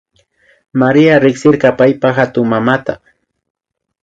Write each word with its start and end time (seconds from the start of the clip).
Maria 0.83 1.19
riksirka 1.25 1.71
paypa 1.83 2.13
hatunmamata 2.21 2.93